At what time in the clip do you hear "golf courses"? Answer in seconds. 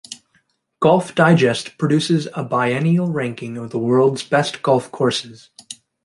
4.63-5.51